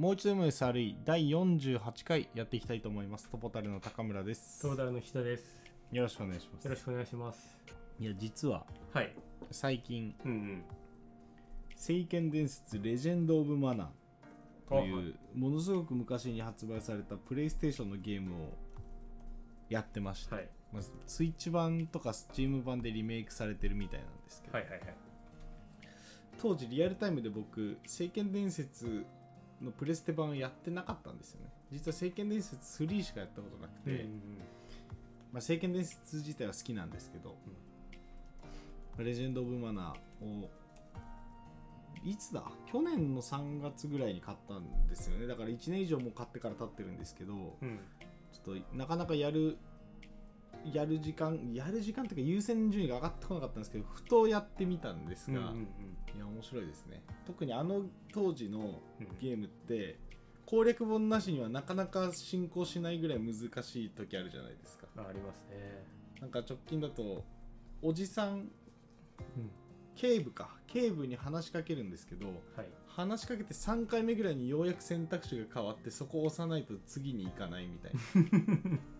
[0.00, 5.60] もう一度 MSRE 第48回やっていきたいと思いますトポタルの高村ですトータルの人です。
[5.92, 7.58] よろしくお願いしますよろしくお願いします。
[7.98, 9.14] いや実ははい。
[9.50, 10.62] 最近うんうん。
[11.76, 13.88] 「聖剣伝説レジェンド・オブ・マナー」
[14.70, 18.48] とはうものすごく昔に発売されたプレイステーションのゲームを
[19.68, 20.48] やってました、はい。
[20.72, 24.94] まあ、スイッチ版とかスチーム版でリメイクされてるみたいなんですけど、はいはいはい。
[26.38, 29.04] 当時リアルタイムで僕「聖剣伝説」
[29.62, 34.20] のプレステ版をやってなかったんですよね実は「聖剣伝説3」しかやったことなくて、うん
[35.32, 37.36] まあ、聖剣伝説自体は好きなんですけど、
[38.98, 40.50] レジェンド・オブ・マナーを
[42.04, 42.42] いつだ？
[42.66, 47.40] 去年の3月ぐらいに買ったんですよねだから1年以上もう買ってから経ってるんですけどうん。
[47.40, 47.78] うん。
[48.32, 49.56] ちょっとなかなかやる
[50.72, 55.62] やる時間やる時間というか優先順位が上がってこなかったんですけどふとやってみたんですが、うんうんうん。
[56.16, 57.82] いや面白いですね特にあの
[58.12, 58.62] 当時のう
[59.02, 59.98] んゲームって
[60.44, 65.84] 攻略本なしにはなかなか進行しないぐらい難しい時あるじゃないですかあありますね。
[66.20, 67.24] なんか直近だと
[67.82, 68.48] おじさんうん。
[69.96, 72.26] 警部か警部に話しかけるんですけど
[72.56, 72.68] はい。
[72.88, 78.68] 話しかけて3回目ぐらいにようやく選択肢が変わってそこを押さないと次に行かないみたいな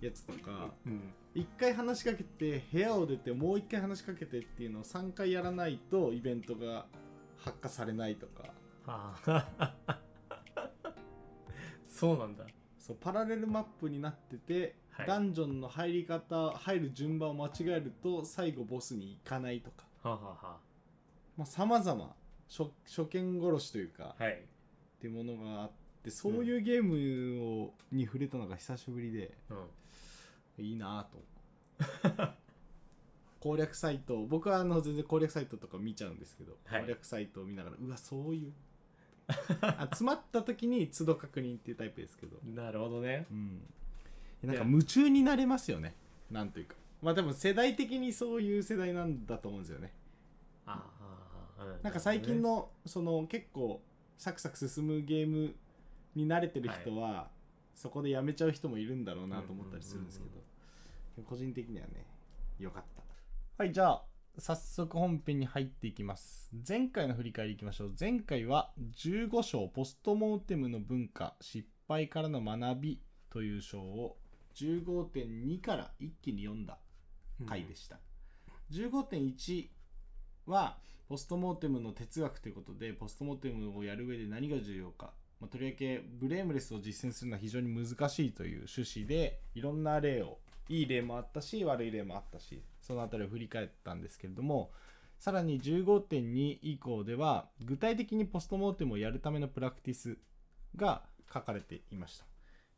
[0.00, 1.12] やつとかうん。
[1.34, 6.86] 1回話しかけて部屋を出てもう1回話しかけてっていうのを3回やらないとイベントが
[7.36, 8.42] 発火されないとか
[8.84, 9.74] はあ。
[11.86, 12.46] そうなんだ。
[12.78, 20.56] そうパラレルマップになってて、はいダンジョンの入り方入る順番を間違えると最後ボスに行かないとかはあ、はあは
[21.38, 22.14] まあ様々
[22.48, 24.32] 初初見殺しというか、あ、はい。
[24.34, 24.36] っ
[25.00, 25.70] ていうものがあっ
[26.02, 29.56] てそういうゲームをに触れたのが久しぶりでうん。
[30.62, 32.34] いいなぁと。
[33.40, 36.82] 攻略サイト僕はあの全然攻略サイトとか見ちゃうんですけど、はい。
[36.82, 38.52] 攻略サイトを見ながらうわそういう。
[39.60, 42.36] あ詰まった時に都度確認っていうタイプですけど。
[42.44, 43.26] なるほどね。
[43.30, 43.62] うん。
[44.42, 45.94] なんか夢中になれますよね。
[46.30, 46.74] なんというか。
[47.02, 49.92] まあでも世代的にそういう世代なんだと思うんですよね。
[50.66, 50.90] あ
[51.58, 52.42] あ、うなんか最近。
[52.42, 53.80] のその結構
[54.18, 55.54] サクサク進むゲーム
[56.14, 57.30] に慣れてる人は、
[57.74, 60.42] そこでやめちゃう人もいるんだろうなと思ったりするんですけど、でも
[61.22, 62.06] 個人的にはね
[62.58, 63.02] 良かった。
[63.62, 64.04] はいじゃあ
[64.38, 66.50] 早速本編に入っていきます。
[66.66, 67.94] 前回の振り返りいきましょう。
[67.98, 73.00] 前回は15章ポストモーテムの文化失敗からの学び
[73.30, 74.16] という章を
[74.54, 76.78] 15.2から一気に読んだ
[77.46, 77.98] 回でした、
[78.72, 79.68] 15.1
[80.46, 90.38] はポストモーテムの哲学ということでポストモーテムをやる上で何が重要か、まあ、とりわけブレームレスを実践するのは非常に難しいという趣旨でいろんな例を
[90.70, 94.70] いい例もあったし悪い例もあったしそのあたりを振り返ったんですけれども
[95.18, 100.16] さらに15.2以降では具体的にポストモーテムをやるためのプラクティス
[100.76, 102.24] が書かれていました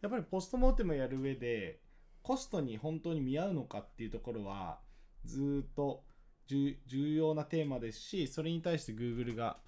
[0.00, 1.80] やっぱりポストモーテムをやる上で
[2.22, 4.78] コストに本当に見合うのかっていうところは
[5.24, 6.02] ずっと
[6.46, 9.58] 重要なテーマですしそれに対して Google が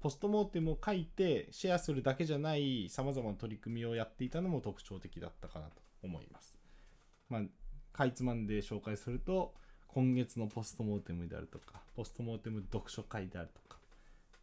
[0.00, 6.54] ポストモーテムを書いてシェアするだけじゃないさまざまな取り組みをやっていたのも特徴的だったかなと思います。
[7.28, 7.42] まあ、
[7.92, 9.54] かいつまんで紹介すると
[9.88, 13.78] 今月のポストモーテムであるとかポストモーテム読書会であるとか、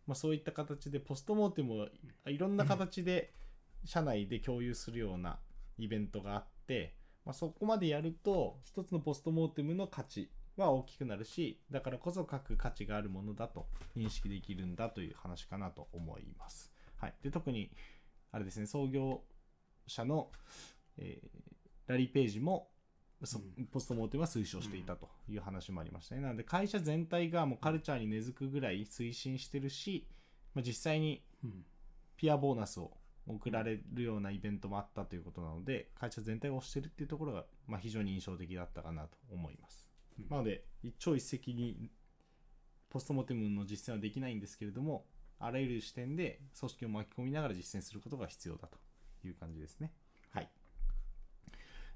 [0.08, 1.88] まあ、そういった形でポストモーテムを
[2.28, 3.34] いろんな形で
[3.86, 5.40] 社内で共有するような
[5.78, 6.96] イベントがあって、
[7.26, 16.72] まあ、そこまでやると一つのポストモーテムの価値は大きくなるしだからこそ書く価値があるものだと認識できるんだという話かなと思います。
[16.98, 17.70] はい、で特に
[18.32, 19.22] あれですね創業
[19.86, 20.32] 者の、
[20.98, 21.56] えー
[21.88, 22.70] ラリー・ページも
[23.72, 26.22] ポストモーテムは推奨していたという話もありましたね。
[26.22, 30.08] なので会社全体がもうカルチャーに根付くぐらい推進してるし、
[30.54, 31.66] まあ、実際にうん。
[32.18, 32.92] ピアボーナスを
[33.28, 39.88] 送られるようなイベントもあったということなので会社全体が推してるっていうところが、まあ、非常に印象的だったかなと思います。
[40.20, 41.92] うんなので一朝一夕に
[42.90, 45.06] ポストモーテムの実践はできないんですけれども
[45.40, 48.78] あらゆる視点で組織を巻き込みながら実践することが必要だと
[49.28, 49.92] いう感じですね。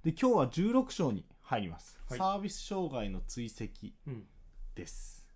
[0.04, 0.12] はい。
[0.12, 2.00] で今日は16章に入ります。
[2.08, 3.66] はいサービス障害の追跡
[4.08, 4.24] うん。
[4.76, 5.28] です。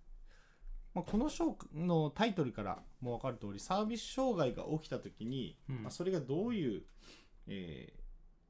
[0.94, 6.82] まあ、この章のタイトルからも分かる通りサービス障害が起きた時に、うんまあ、それがどういう、
[7.48, 8.04] えー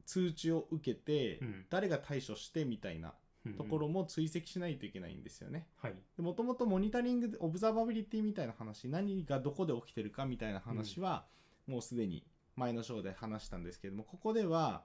[0.07, 3.15] 通知を受けて、うん誰が対処してみたいな
[3.47, 5.67] うんところも追跡しないといけないんですよね。
[5.81, 5.95] はい。
[6.19, 11.25] もともとモニタリングでオブザーバビリティみたいな話何がどこで起きてるかみたいな話は、
[11.67, 12.27] もうすでに
[12.57, 14.85] 前の章で話したんですけれどもここでは、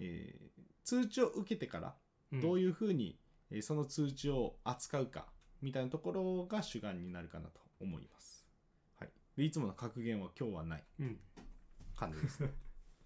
[0.00, 0.50] えー
[0.82, 1.94] 通知を受けてから
[2.32, 3.16] どういいうふうに、
[3.50, 5.26] えーその通知を扱うか
[5.62, 8.44] みたいなところが主眼になるかなと思います。
[8.98, 10.84] はい、でいつもの格言は今日はない。
[10.98, 11.06] うん。
[11.06, 11.20] うん。
[12.00, 12.50] 感じですね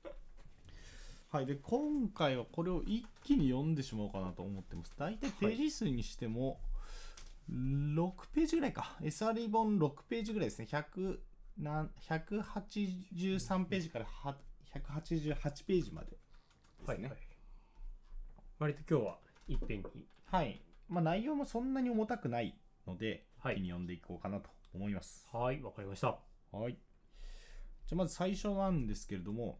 [1.30, 6.60] はいで今回はこれを一気に読んでしまおうかなと思ってます大体ページ数にしても
[7.50, 11.18] 6ページぐらいか SRE 本6ページぐらいですね100
[11.58, 14.38] なん183ページからは
[14.72, 16.16] 188ページまで
[16.92, 17.08] ですね。
[17.08, 17.18] はいはい。
[18.58, 20.06] 割と今日は一遍に。
[20.26, 23.54] はい、まあ、内容もそんなに重たくないので、はい。
[23.54, 25.26] 一気に読んでいこうかなと思います。
[25.32, 26.18] はいわかりました。
[26.52, 26.78] はい。
[27.86, 29.58] じゃあまず最初なんですけれども、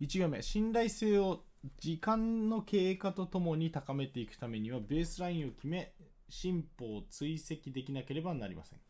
[0.00, 1.44] 1行目、信頼性を
[1.80, 5.94] 時間の経過とともに高めていくためには、ベースラインを決め、
[6.28, 8.80] 進歩を追跡できなければなりません。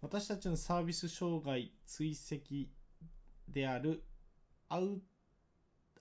[0.00, 2.70] 私たちのサービス障害追跡
[3.48, 4.04] である
[4.68, 5.00] アウ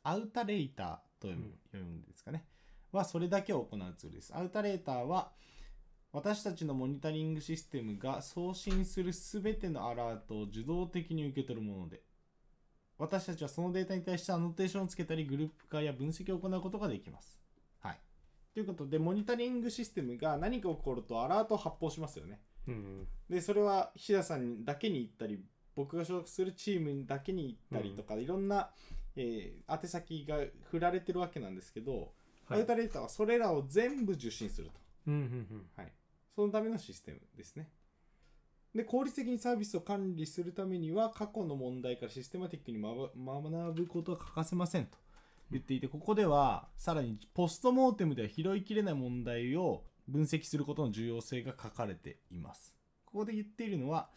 [0.03, 0.87] アウタレーター
[1.21, 2.45] と読む,、うんですかね。
[2.91, 4.35] はそれだけを行うツールです。
[4.35, 5.31] アウタレーターは
[6.11, 12.01] 私たちのモニタリングシステムが送信するすべてのアラートを受動的に受け取るもので、
[12.99, 17.41] 私たちはそのデータに対してアノテーションをつけたり、グループ化や分析を行うことができます。
[17.79, 17.99] はい。
[18.53, 22.39] ということで、モニタリングシステムが何か起こるとアラートを発報しますよね。
[22.67, 25.43] うんで、それは菱田さんだけに行ったり、
[25.75, 28.69] 僕が所属するチームだけに行ったりとか、いろんな、
[29.15, 30.37] えー宛先が
[30.71, 32.13] 振られてるわけなんですけど、
[32.45, 34.73] はいアウタレーターはそれらを全部受信すると。
[35.07, 35.23] うんうんう
[35.55, 35.93] んはい。
[36.35, 37.69] そのためのシステムですね。
[38.75, 44.97] で、効率的にサービスを管理するためには、過去の問題からシステマティックに学学ぶことは欠かせませんと
[45.51, 52.75] 言っていて、ここでは、さらにポストモーテムでは拾いきれない問題を分析することの重要性が書かれています。
[53.05, 54.09] ここで言っているのは、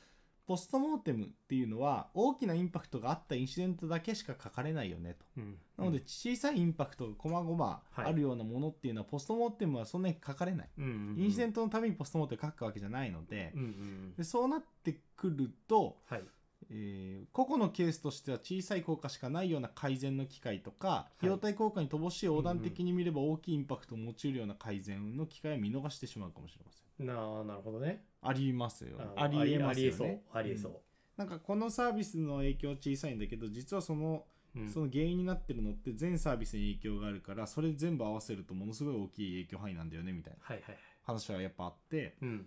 [0.46, 5.26] ポストモーテムっていうのは、大きなインパクトがあったインシデントだけしか書かれないよねと。
[5.38, 5.58] うん。
[5.76, 10.68] なので、小さいインパクトが細々あるようなものっていうのは、ポストモーテムはそんなに書かれない。
[10.78, 11.22] うんうんうん。
[11.24, 13.52] インシデントのためにポストモーテム書くわけじゃないので。
[13.54, 14.14] うんうん。
[14.16, 16.22] でそうなってくると、はい
[16.70, 27.06] えー個々のケースとしては小さい効果しかないような改善の機会とか、費用対効果に乏しい横断的に見れば大きいインパクトを持ち得るような改善の機会を見逃してしまうかもしれません。
[27.06, 28.96] なあなるほどねありますよ。
[28.98, 30.22] あありえますよね。
[30.32, 30.78] ありえそううん
[31.16, 34.24] なんかこのサービスの影響は小さいんだけど実はその
[34.54, 42.46] ありえそうその原因になってるのって全サービスに影響があるからそれ全部合わせるとものすごい大きい影響範囲なんだよねみたいなはいはいはい話はやっぱあって、うん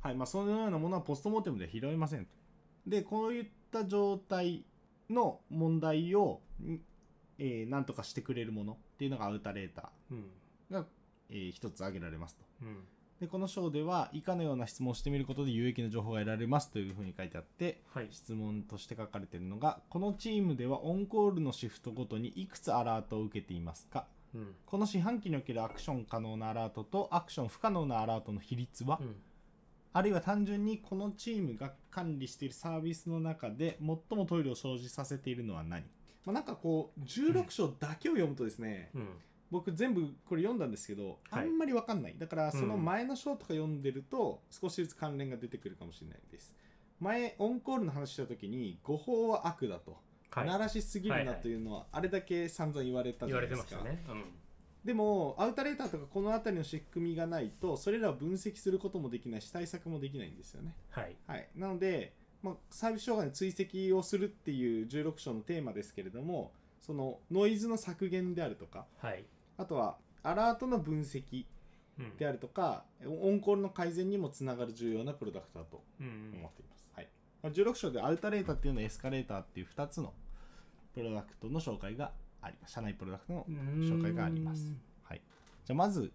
[0.00, 2.30] はいまあ、そのようなものはポストモーテムで拾えませんと。
[2.86, 4.64] で、こういった状態
[5.10, 6.80] の問題を、ん
[7.38, 10.24] えーなんとかしてくれるものっていうのがアウタレータうん。
[10.70, 10.86] ーが、
[11.30, 12.44] えー一つ挙げられますと。
[12.62, 12.84] うん。
[13.20, 18.08] で、この章では以下のような質問をしてみることで有益な情報が得られますというふうに書いてあって、はい。
[18.10, 24.06] 質問として書かれているのが、このチームではオンコールのシフトごとにいくつアラートを受けていますか？
[24.34, 24.54] うん。
[24.66, 29.16] この四半期におけるアクション可能なアラートとアクション不可能なアラートの比率は、うん
[29.98, 35.82] あるいは単純にこのチームが管理しているサービスの中で最もトイレを生じさせているのは何、
[36.24, 39.08] まあ、なんかこう16章だけを読むとですね、うん。
[39.50, 41.46] 僕全部これ読んだんですけど、はい。
[41.46, 42.14] あんまりわかんない。
[42.16, 46.54] だからその前の章とか読んでると少しずつ関連が出てくるかもしれないです。
[47.00, 49.96] 前オンコールの話した時に誤報は悪だと、
[50.30, 50.46] はい。
[50.46, 53.82] 鳴らしすぎるないというのはあれだけ散々言われたじ言わゃないですか。
[53.82, 54.14] れてましたね。
[54.14, 54.24] うん
[54.84, 60.74] でもアウタレーターとかこの辺りの仕組みがないとそれらを分析することもできないし対策もできないんですよね。
[60.90, 61.16] はい。
[61.26, 69.24] はい、なので、まあ、サービス障害の追跡をするっていう16章のテーマですけれどもそのノイズの削減であるとかはい。
[69.56, 71.44] あとはアラートの分析
[71.98, 72.16] うん。
[72.16, 77.08] であるとかオンコールの改善にもつながる重要なプロダクトだとうん思っています、はい。
[77.42, 80.14] まあ、16章でアウタレーターっていうのはエスカレーターっていう2つの
[80.94, 84.74] プロダクトの紹介があります社内プロダクトの紹介があります。
[85.02, 85.22] はい、
[85.64, 86.12] じゃあまず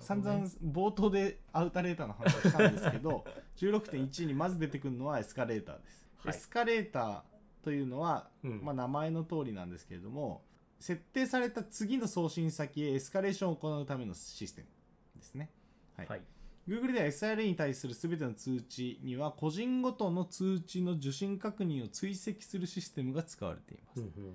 [0.00, 3.24] 散々冒頭でアウタレーターの話をしたんですけど
[3.56, 6.36] 16.1にまず出てくるのはエスカレーターです、はい。
[6.36, 7.22] エスカレーター
[7.62, 8.60] というのは、うん。
[8.62, 10.42] まあ、名前の通りなんですけれども
[10.78, 14.68] 設定された次の送信先へエスカレーションを行うためのシステム
[15.16, 15.50] ですね、
[15.96, 16.06] はい。
[16.06, 16.22] はい。
[16.68, 24.34] Google では SIR に対する全ての通知には個人ごとの通知の受信確認を追跡するシステムが使われています、うんうん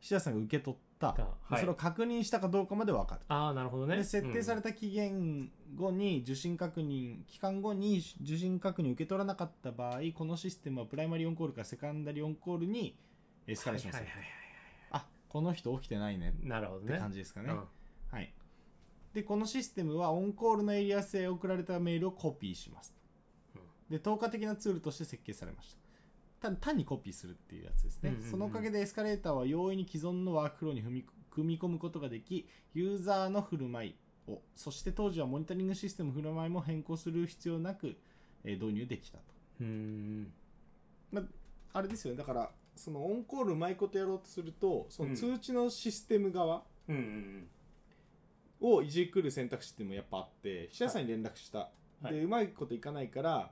[0.00, 1.60] 菱田さんが受け取った、はい。
[1.60, 3.20] それを確認したかどうかまで分かる。
[3.28, 3.96] ああなるほどね。
[3.96, 12.96] で設定された期限後に受信確認、期間後に受信確認を受け取らなかった場合このシステムはプライマリーオンコールからセカンダリーオンコールに
[13.46, 14.28] エスカレーションする、はいはいはい
[14.90, 16.26] あこの人起きてないね。
[16.26, 16.92] はいなるほどね。
[16.92, 17.64] って感じですかね、うん。
[18.10, 18.32] はい。
[19.18, 22.94] でこのシステムはオンコールのエリア性へ送られたメールをコピーします
[23.90, 25.78] で透過的なツールとして設計されました
[26.40, 28.30] 単単にコピーするっていうやつですね、うんうんうん。
[28.30, 33.94] そのおかげでエスカレーターは容易に既存のワークフローに踏み組み込むことができユーザーの振る舞い
[34.26, 37.96] をそして当時はモニタリングシステム振る舞いも変更する必要なく、
[38.44, 39.24] えー導入できたと。
[39.60, 40.32] うーん
[41.72, 42.18] あれですよね。
[42.18, 47.48] だからそのオンコールうまいことやろうとするとその通知のシステム側うんうん
[48.60, 51.70] をいじくる選択肢っていうのもやっぱあって記者さんに連絡した、
[52.02, 52.14] はい。
[52.14, 53.50] でうまいこといかないから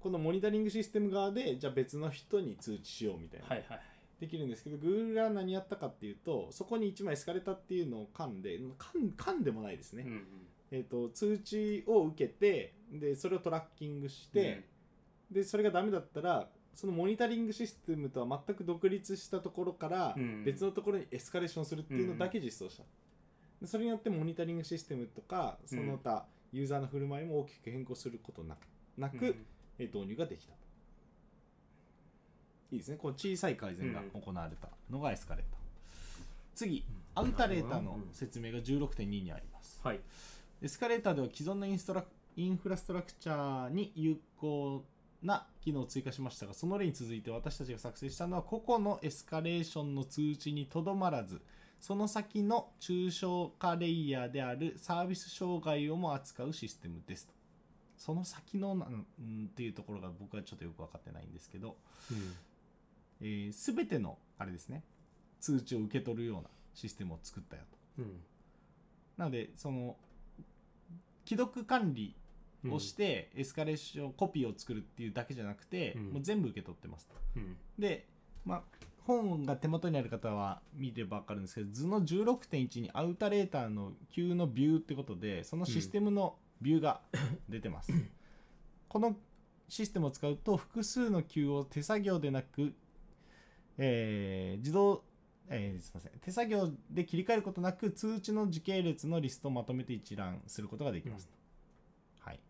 [0.00, 3.80] このモニタリングシステム側でじゃあ別の人に通知しようみたいな、はいはい
[4.20, 8.60] できるんですけど Google が何やったかっていうとそこに1枚エスカレーターっていうのを噛んで
[9.16, 10.24] 噛んでもないですね、うんうん。
[10.70, 14.66] えー、と通知を受けてでそれをトラッキングして、
[15.30, 20.44] でそれがダメだったらそのモニタリングシステムとは全く独立したところからうん。
[20.44, 22.82] 別のところにエスカレーションするっていうのだけ実装した、
[23.62, 28.58] でそれによってモニタリングシステムとかその他ユーザーの振る舞いも大きく変更することなく
[28.98, 29.24] なく、うん。
[29.24, 29.34] えー
[29.86, 30.52] 導入ができた
[32.72, 32.96] いいですね。
[32.96, 35.60] この小さい改善が行われたのがエスカレーター。
[36.54, 36.84] 次
[37.14, 39.80] アウタレーターの説明が16.2にあります。
[39.82, 40.00] はい。
[40.62, 42.04] エスカレーターでは既存のインストラ
[42.36, 44.84] インフラストラクチャーに有効
[45.22, 51.40] な機能を追加しましたがその例に続いて私たちが作成したのは個々のエスカレーションの通知にとどまらず
[51.78, 57.32] その先の抽象化レイヤーであるサービス障害をも扱うシステムですと
[58.00, 61.76] その先のなんうんっていうところが僕はちょっとよく分かってないんですけど
[62.08, 62.20] すべ、
[63.20, 64.82] えー全てのあれですね
[65.38, 67.62] 通知を受け取るようなシステムを作ったよ
[67.96, 68.02] と。
[68.02, 68.20] うん。
[69.18, 69.96] なのでその
[71.26, 72.14] 既読管理
[72.64, 72.72] うん。
[72.72, 76.02] をしてエスカレーションコピーを作るっていうだけじゃなくて、うん。
[76.12, 77.14] もう全部受け取ってますと。
[77.36, 77.56] うん。
[77.78, 78.06] で、
[78.44, 78.62] まあ、
[79.06, 87.00] 本が手元にある方は見れば分かるんですけど図の16.1にアウタレーターの Q のビューってことでそのシステムのビューが
[87.48, 87.92] 出てます、
[88.88, 89.16] この
[89.68, 92.72] システムを使うと複数の Q を手作業でなく、
[93.78, 95.04] えー自動
[95.48, 96.12] えーすいません。
[96.20, 101.28] 手作業で切り替えることなく通知の時系列のリストをまとめて一覧することができます。
[101.28, 101.32] と、
[102.20, 102.40] はい。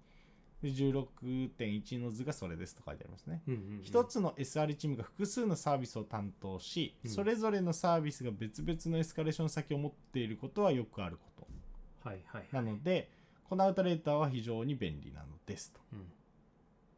[0.63, 3.43] で16.1の図がそれですと書いてありますね。
[3.49, 7.11] うんうん一つの SR チームが複数のサービスを担当し、うん。
[7.11, 11.31] それぞれのサービスが別々のエスカレーション先を持っていることはよくあるこ
[12.05, 13.11] はいはいとなので
[13.51, 15.81] このアウトレーターは非常に便利なのですと。
[15.93, 16.05] うん。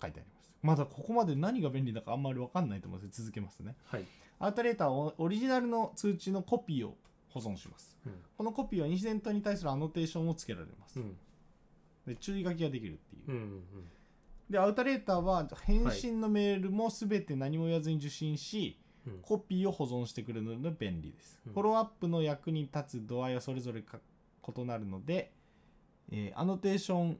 [0.02, 0.54] 書いてあります。
[0.62, 3.74] まだここまで何が便利だかあんまり分かんないと思うので続けますね。
[3.86, 4.04] はい。
[4.38, 6.98] アウトレーターはオリジナルの通知のコピーを
[7.30, 7.96] 保存します。
[8.04, 8.12] うん。
[8.36, 11.16] このコピーはインシデントに対するアノテーションをつけられます、うん。
[12.06, 13.30] で注意書きができるっていう。
[13.30, 13.62] うんうん
[14.50, 19.18] でアウトレーターは返信のメールも全て何も言わずに受信し、うん。
[19.22, 21.52] コピーを保存してくれるので便利です、うん。
[21.54, 23.98] フォローアップの役に立つ度合いはそれぞれか
[24.54, 25.32] 異なるので、
[26.12, 27.18] えーアノテーション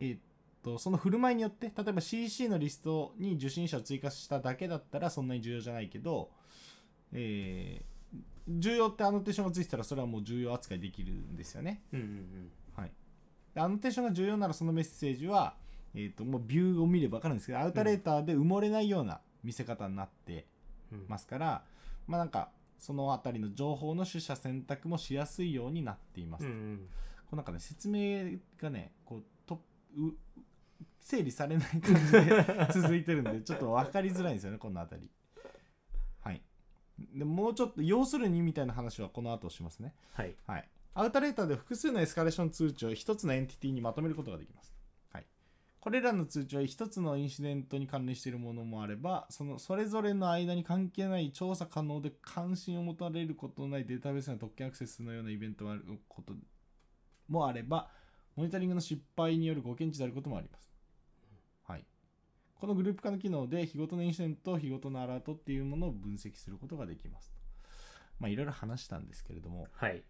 [0.00, 0.20] えーっ
[0.62, 6.30] とその振る舞いによって例えば CC のリストに受信者を追加しただけだったらそんなに重要じゃないけど、
[7.12, 7.94] えー
[8.48, 11.82] 重要ってアノテーションがついてたらそれはもう重要扱いできるんですよね。
[11.92, 12.92] うんうんはい、
[13.54, 15.54] でアノテーションが重要ならそのメッセージは、
[15.94, 20.46] えー、ともうビューを見れば分かるんですけどアウタレーターで埋もれないような見せ方になって
[20.92, 21.04] うん。
[21.08, 21.64] ますから、
[22.06, 26.88] まあなんかそのあたりの情報の取捨選択もしやすいようになっています、うんうん。
[27.24, 29.62] こうなんかね説明がねこうと
[29.96, 30.12] う
[30.98, 35.10] 整理されない感じで 続いてるんでちょっと分かりづらいんですよねこのあたり。
[36.20, 36.42] はい。
[37.14, 39.94] でもうちょっと要するにみたいな話はこの後しますね。
[40.12, 40.34] はい。
[40.46, 40.68] はい。
[40.94, 44.73] アウトレーターで複数のエスカレーション通知を一つのエンティティにまとめることができます。
[45.84, 45.90] はい。
[45.90, 56.32] これらの通知は一つのインシデントに関連しているものもあれば、そのそれぞれの間に関係ない調査可能で関心を持たれることのないデータベースの特権アクセスのようなイベントがあること
[57.28, 57.90] もあれば、
[58.36, 60.70] モニタリングの失敗によるご検知であることもあります。
[61.66, 61.84] はい。
[62.54, 67.34] このグループ化の機能で日ごとのインシデント、日ごとのアラートっていうものを分析することができます。
[68.18, 70.02] まあいろいろ話したんですけれども、はい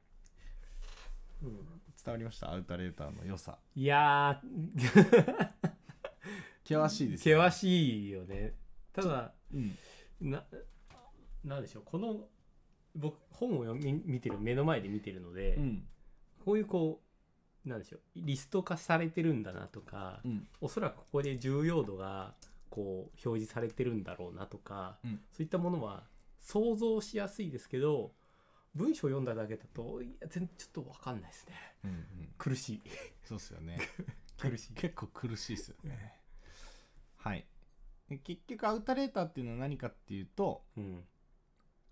[1.42, 1.58] うん
[2.04, 2.52] 伝わりました？
[2.52, 3.58] アウタレーターの良さ。
[3.74, 5.48] いやー。
[6.64, 8.54] 険しいです険しいよね。
[8.92, 9.76] ただうん。
[10.20, 10.44] な
[11.44, 11.82] なんでしょう。
[11.84, 12.28] この
[12.94, 15.86] 僕本を読み見てる目の前で見てるので、うん。
[16.44, 17.02] こういうこ
[17.64, 18.00] うなんでしょう。
[18.16, 20.46] リスト化されてるんだなとか、うん。
[20.60, 22.34] おそらくここで重要度が
[22.70, 25.20] こう表示されてるんだろうなとか、うん。
[25.32, 26.04] そういったものは
[26.38, 28.14] 想像しやすいですけど
[28.74, 31.54] 文章読んだだけだといや全然ちょっと分かんないですね。
[31.84, 32.06] うんうん。
[32.36, 32.82] 苦しい。
[33.24, 33.78] そうっすよね。
[34.38, 34.72] 苦しい。
[34.74, 36.20] 結構苦しいですよね。
[37.16, 37.46] はい。
[38.08, 41.04] で結局アウタレーターっていうのは何かっていうとうん。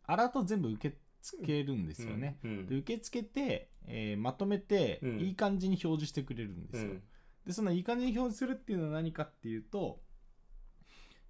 [0.04, 2.66] アラートを全部受け付けるんですよね、うん。
[2.66, 5.20] で受け付けて、えーまとめて、うん。
[5.20, 7.02] いい感じに表示してくれるんですよ、うん。
[7.46, 10.02] でそのいい感じに表示するっていうのは何かっていうと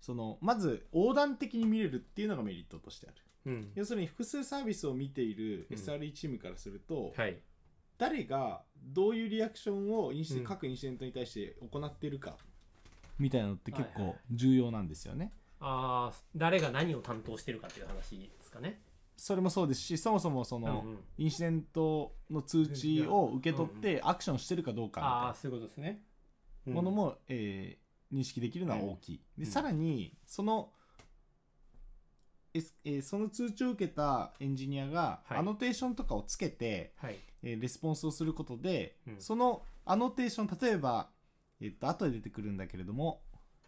[0.01, 3.73] そのまず横断的に見れるっていうのがメリットとしてあるうん。
[3.75, 5.77] 要するに複数サービスを見ているうん。
[5.77, 7.39] SRE チームからすると、はい。
[7.99, 12.37] 誰がどういうリアクションをインシデうん各インシデントに対して行っているか
[13.19, 14.09] みたいなのって結構はい。
[14.11, 15.33] はい重要なんですよね。
[15.61, 18.81] ああ誰が何を担当してるかっていう話ですかね。
[19.17, 20.85] それもそうですしそもそもその、
[21.17, 26.03] インシデントの通知を受け取ってアクションしてるかどうかみたいなああそういうことですね、
[26.67, 26.75] うん。
[26.75, 27.83] ものも、えー
[28.13, 29.51] 認識できるのは大きい、でうん。
[29.51, 30.71] さらにその、
[32.55, 35.39] えーその通知を受けたエンジニアがはい。
[35.39, 37.19] アノテーションとかをつけて、はい。
[37.43, 39.17] えーレスポンスをすることで、うん。
[39.21, 41.11] そのアノテーション例えば、
[41.61, 43.23] えっと後で出てくるんだけれども、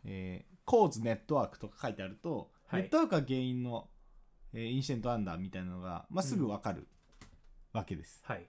[0.04, 2.82] えー、コーズネットワークとか書いてあると、はい。
[2.82, 3.88] ネットワークが原因の、
[4.52, 6.86] えーインシデントアンダーみたいなのが、まあ、すぐ分かる
[7.72, 8.46] わけです、はい。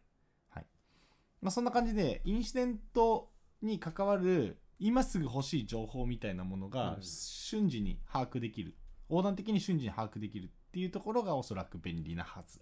[1.42, 3.30] まあ、そんな感じでインシデント
[3.62, 7.02] に関わる今すぐ欲しい情報みたいなものがうん。
[7.04, 8.76] 瞬時に把握できる、
[9.10, 12.60] 横断的に瞬時に把握できるっていうところがおそらく便利なはず。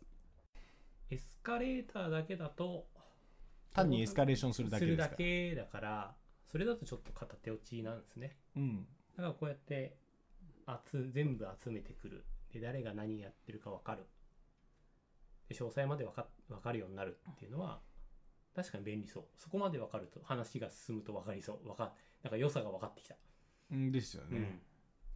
[1.10, 2.88] エスカレーターだけだと
[3.74, 8.38] 単にエスカレーションするだけするだですからけだからそれだとちょっと片手落ちなんですね。
[8.56, 8.86] うん。
[9.18, 9.98] だからこうやって
[10.92, 12.26] 集全部集めてくる。
[12.54, 14.06] で誰が何やってるか分かる。
[15.50, 17.80] で詳細まで分か分かるようになるっていうのは
[18.56, 19.24] 確かに便利そう。
[19.38, 21.64] そこまで分かると話が進むと分かりそう。
[21.64, 23.16] 分かなんか良さが分かってきた、
[23.72, 24.60] うんですよね、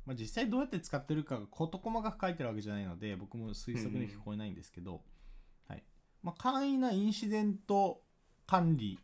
[0.07, 5.01] まあ、実際どうやって使ってるかが事細かく書いてるわけじゃないので僕も推測に聞こえないんですけど、
[5.67, 5.83] はい。
[6.23, 8.01] まあ、簡易なインシデント
[8.47, 8.97] 管理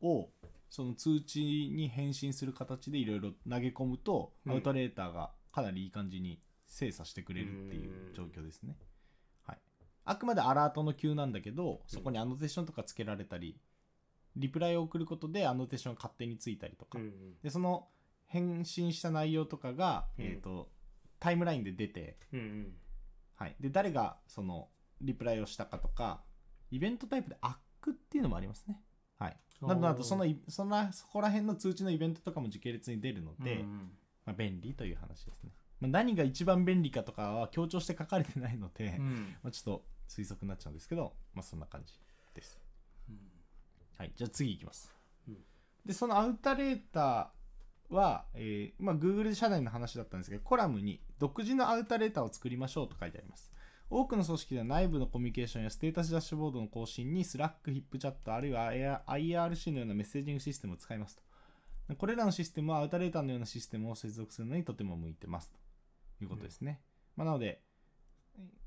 [0.00, 0.28] を
[0.70, 4.52] その通知に返信する形でいろいろ投げ込むと、うん。
[4.52, 6.40] アウトレーターがかなりいい感じに
[6.72, 8.76] 精査してくれるっていう状況ですね、
[9.46, 9.58] はい、
[10.06, 13.58] あくまでアラートの Q なんだけどそこにアノテーションとかつけられたり
[14.36, 16.98] リプライを送ることでアノテーションが勝手についたりとか、
[17.42, 17.86] でその
[18.32, 20.24] 返信した内容とかが、うん。
[20.24, 20.70] えー、と
[21.20, 22.72] タイムラインで出て、うんうん。
[23.36, 24.68] はい、で誰がその
[25.00, 26.22] リプライをしたかとか
[26.70, 28.80] イベントタイプでアックっていうのもありますね。
[29.18, 33.92] はい、などなどそのいそのそこら辺の通知のイベントとかも時系列に出るので、うんうん。
[34.24, 35.50] まあ、便利という話ですね。
[35.80, 39.36] まあ、何が一番便利かとかは強調して書かれてないので、うん。
[39.42, 41.94] まあ、ちょっと推測になっちゃうんですけど、まあ、そんな感じ
[42.34, 42.60] です。
[43.08, 43.18] うん。
[43.98, 44.92] はい、じゃあ次いきます。
[45.28, 45.38] うん。
[45.84, 47.41] で、そのアウタレーター
[47.94, 53.52] は、えーまあ、Google 社内の話だったんですけど、コラムに独自のアウタレーターを作りましょうと書いてあります。
[53.90, 58.72] 多くの組織では内部のコミュニケーションやステータスダッシュボードの更新に Slack、HipChat あるいは
[59.06, 61.22] IRC のようなメッセージングシステムを使いますと。
[61.96, 65.52] これらのシステムはアウタレーターのようなシステムを接続するのにとても向いてます
[66.18, 66.80] ということですね。
[67.16, 67.60] まあ、なので、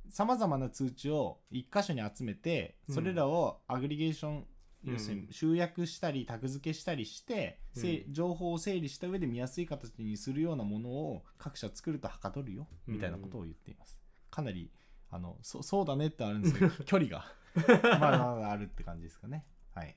[0.09, 4.45] さまざまな通知を一箇所に集めて、それらをアグリゲーション、
[4.85, 13.99] 要するに集約したりタグ付けしたりして、せうん情報を整理した上で見やすい形にするようなものを各社作るとはかどるよみたいなことを言っています。
[14.29, 14.71] かなり
[15.09, 19.45] あのそそうだねってあるんですけど 距離が まだまだあるって感じですかね。
[19.73, 19.95] はい。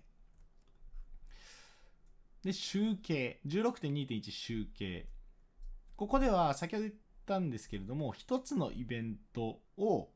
[2.42, 5.08] で集計16.2.1集計
[5.96, 6.94] ここでは先ほど言っ
[7.26, 10.12] たんですけれども一つのイベントを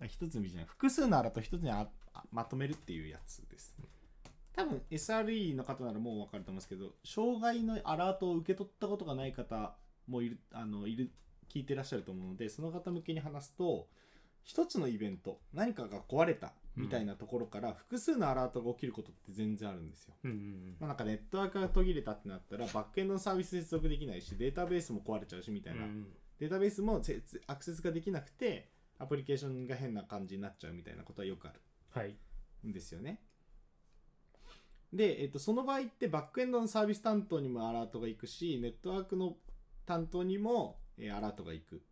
[0.00, 1.70] あ一つのじゃない複数のアラと一つに
[2.30, 3.76] まとめるっていうやつです
[4.54, 9.74] 多分 SRE の方ならもう分かると思うんですけど障害のアラートを受け取ったことがない方
[10.06, 11.10] もいるあのいる
[11.52, 13.88] 聞いてらっしゃると思うのでその方向けに話すと
[14.44, 20.14] 一つのイベント何かが壊れたみたいなところから複数のアラートが起きることって全然あるんですよ。
[20.24, 26.06] うんうんまあ、なんかネットワークが途切れたってなったらバックエンドのサービス接続できないしデータベースも壊れちゃうしみたいな、うん
[26.38, 27.00] データベースも
[27.46, 31.52] アクセスができなくてアプリケーションが変な感じになっちゃうみたいなことはよくあ
[31.90, 32.16] はい。
[32.64, 33.20] るんですよね
[34.92, 39.36] で、えっと、その場合ってバックエンドのサービス担当にもアラートが行くしネットワークの
[39.86, 41.82] 担当にも、えーアラートが行く。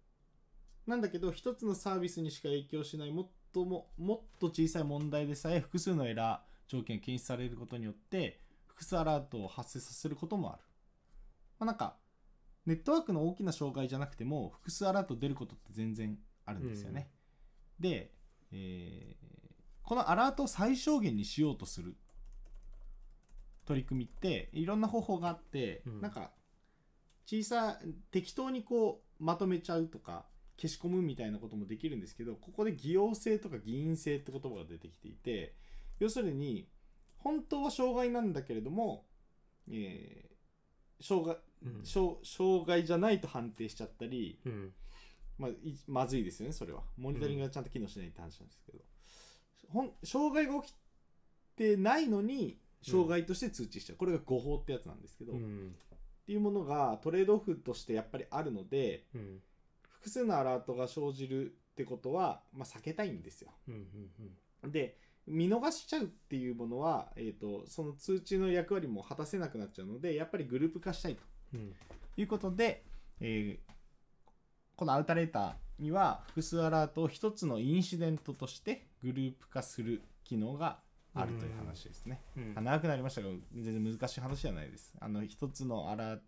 [0.87, 10.63] なんだけど一つのサービスにしか影響しないもっとももっと小さい問題でさえ複数のエラー条件が検出されることによって複数アラートを発生させることもある、
[11.61, 11.97] まあ、なんか
[12.67, 17.11] ネットワークの大きな障害じゃなくても複数アラート出ることって全然あるんですよね、
[17.79, 18.13] で、
[18.51, 19.31] えー
[19.91, 21.97] このアラートを最小限にしようとする
[23.71, 26.01] 取り組みっていろんな方法があって、うん。
[26.01, 26.33] なんか
[27.25, 27.79] 小さ
[28.11, 35.55] 適当にこうまとめちゃうとか消し込むみたいなこともできるんですけどここで偽陽性とか偽陰性って言葉が出てきていて
[36.01, 36.69] 要するに
[37.19, 39.07] 本当は障害なんだけれども、
[39.71, 40.31] えー
[41.03, 41.87] 障害うん。
[41.87, 44.73] 障障害じゃないと判定しちゃったり、うん。
[45.39, 45.49] ま
[45.87, 46.83] まずいですよねそれは。
[46.99, 48.79] モニタリングがちゃんと機能しないって話なんですけど、
[49.69, 50.75] ほん障害が起き
[51.57, 55.37] てないのに障害として通知しちゃう、これが誤報ってやつなんですけど、っ
[56.27, 59.07] ていうものがトレードオフとしてやっぱりあるので
[59.89, 63.51] 複数のアラートが生じるってことは、まあ、避けたいんですよ。
[64.65, 71.23] で見逃しちゃうっていうものは、えー、とその通知の役割も果たせなくなっちゃうのでやっぱりグループ化したいと
[71.55, 71.75] うん
[72.17, 72.85] いうことで、
[73.21, 73.71] えー
[74.81, 80.79] このアウタレーターには複数アラートを一つのインシデントとしてグループ化する機能が
[81.15, 82.23] あるという話ですね。
[82.37, 84.95] うんあ長くなりましたが全然難しい話じゃないです。
[85.01, 86.19] あの一つのアラ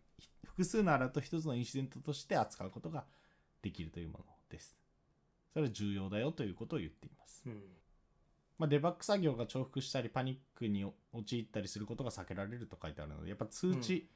[0.44, 3.04] 複数のアラートを一つのインシデントとして扱うことが
[3.62, 4.76] できるというものです。
[5.52, 7.42] それは重要だよということを言っています。
[7.46, 7.62] うん
[8.58, 14.08] まあ、デバッグ作業が重複したりパニックに陥ったりすることが避けられると書いてあるのでやっぱ通知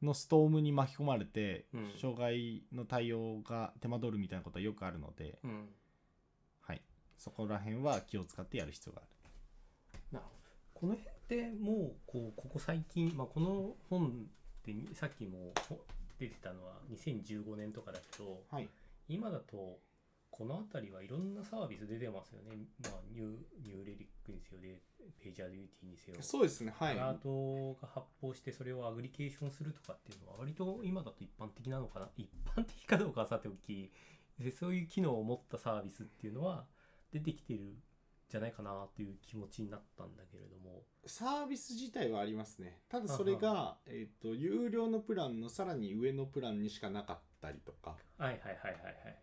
[0.00, 5.68] のストームに巻き込まれて、うん障害の対応が手間取るみたいなことはよくあるので、うん
[6.62, 6.80] はい、
[7.18, 9.19] そこら辺は気を使ってやる必要がある。
[10.12, 10.22] な
[10.74, 15.78] この辺ってもうこうここ最近、まあ、この本ってにさっきもほ
[16.18, 18.68] 出てたのは2015年とかだけどはい、
[19.08, 19.78] 今だと
[20.30, 24.80] この辺りはいろんなサービス出てますよね、まあ、ニューニューレリックにせよで
[25.22, 26.18] ページャーデューティーにせよ。
[26.20, 26.94] そうですね、はい。
[26.98, 32.08] アラートが発報してそれをアグリケーションするとかっていうのは割と今だと一般的なのかな。
[32.16, 33.90] 一般的かどうかはさておき
[34.38, 36.64] でそういう機能を持ったサービスっていうのは
[37.12, 37.74] 出てきてるん
[38.30, 40.84] じゃないかなという気持ちになったんだけれども。
[41.04, 42.82] サービス自体はありますね。
[42.88, 49.18] ただそれが、えっ、と、有料のプランのさらに上のプランにしかなかったりとか、はいはいはいはいはい。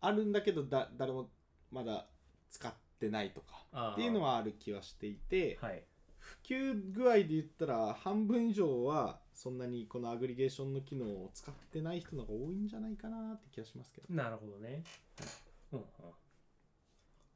[0.00, 1.30] あるんだけどだ誰も
[1.70, 2.08] まだ
[2.50, 5.82] 使ってないとかっていうのはある気はしていて、はい。
[6.18, 14.84] 普及具合で言ったら半分以上はそんなにこのアグリゲーションの機能を使ってない人の方が多いんじゃないかなって気がしますけど、なるほどね、
[15.72, 15.84] うんうん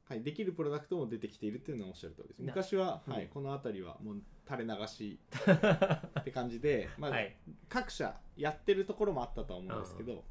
[0.09, 2.39] はい、できるプロダクトも出てきているっていうのはおっしゃる通りです。
[2.39, 5.19] な昔は、うんはい、この辺りはもう垂れ流し
[6.21, 7.35] って感じで、 まあはい。
[7.67, 10.23] 各社やってるところもあったとは思うんですけど、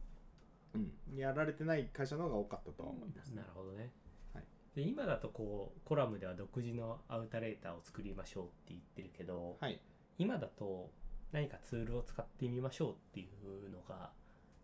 [0.74, 3.92] うん、やられてない会社の方が多かったとは思います、なるほどね、
[4.32, 4.44] はい。
[4.74, 9.78] で今だとこうコラムでは独自のアウタレーターを作りましょうって言ってるけど、はい。
[10.18, 10.90] 今だと
[11.32, 13.28] 何かツールを使ってみましょうってい
[13.66, 14.10] うのが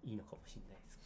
[0.03, 0.99] いいのかもしれないです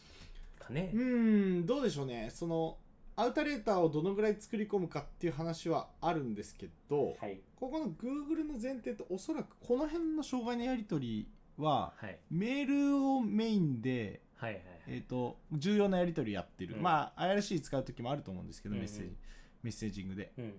[0.61, 0.93] かね。
[0.95, 0.97] う。
[0.97, 2.31] ーんどうでしょうね。
[2.31, 2.79] その
[3.17, 7.41] アウタレーターをどのぐらい作り込むかっていう話はあるんですけど、はい。
[7.59, 12.19] ここの Google の前提とおそらくこの辺の障害のやり取りははい。
[12.31, 16.83] メールをメインで、はいはいえー、と重要なやり取りやってる、うん。
[16.83, 18.85] まあ IRC 使う時もあると思うんですけど、うんうん。
[18.85, 19.17] メッセージ
[19.63, 20.33] メッセージングで。
[20.39, 20.55] うん。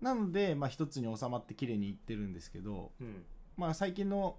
[0.00, 3.24] なので、まあ、一つに収まって綺麗にいってるんですけど、うん。
[3.56, 4.36] まあ、最近の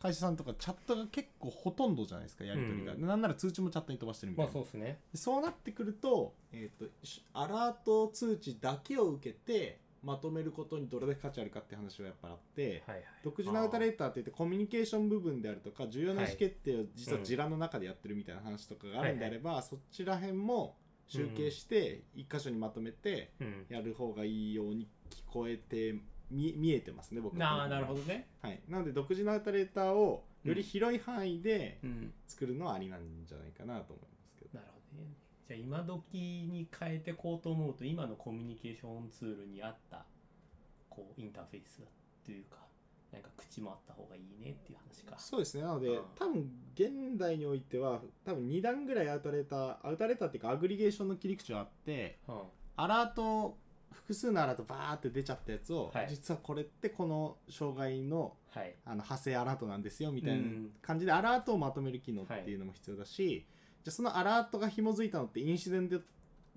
[0.00, 4.98] 会社さんとかチャットが結構ほとんどじゃないですかやり取りが、うんなんなら通知もチャットに飛ばしてるみたいな、まあそうですね。
[5.12, 13.04] でそうなってくると,、えー、としアラート通知だけを受けてまとめることにどれだけ価値あるかって話はやっぱあって、はいはい。
[13.24, 20.76] 独自のアウタレーターって言ってコミュニケーション部分であるとか重要な意思決定を実はジラの中でやってるみたいな話とかがあるんであれば、そちら辺も
[21.08, 23.66] 集計して一箇所にまとめてうん。
[23.68, 25.96] やる方がいいように聞こえて
[26.30, 28.28] 見見えてますね僕ああなるほどね。
[28.42, 32.12] はい、なので独自のアウタレーターをより広い範囲でうん。
[32.26, 35.10] 作るのはありなんじゃないかなと思いますけど、なるほどね。
[35.48, 36.18] じゃあ今時
[36.50, 40.04] に変えてこうと思うと今のコミュニケーションツールに合った
[40.90, 41.82] こうインターフェース
[42.24, 42.58] というか
[43.12, 45.18] なんか口もあった方がいいねっていう話か。
[45.18, 45.62] そうですね。
[45.62, 46.02] なので、うん。
[46.16, 52.42] 多分現代においては多分2段ぐらいアウタレーターアウタレーターっていうかアグリゲーションの切り口があってうん。
[52.76, 53.56] アラート
[53.96, 56.06] 複数のアラートバーって出ちゃったやつを、はい。
[56.08, 58.74] 実はこれってこの障害のはい。
[58.84, 60.70] あの派生アラートなんですよみたいなうん。
[60.80, 63.46] 感じでアラートをまとめる機能っていうのも必要だし、
[63.84, 66.00] じゃあそのアラートが紐づいたのってインシデント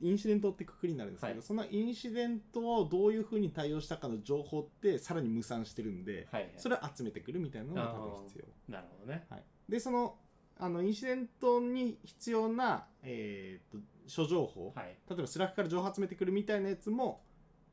[0.01, 1.43] インシデントってくくりになるんですけど、はい。
[1.43, 6.51] そのインシデントをどういうふうに対応したかの情報ってさらに無産してるんで、はいはい。
[6.57, 8.73] それを集めてくるみたいなのが多分必要。
[8.73, 9.25] なるほどね。
[9.29, 10.15] はい、でその
[10.57, 14.95] あのインシデントに必要な、えー、と諸情報、はい。
[15.09, 17.21] 例えば Slack から情報集めてくるみたいなやつも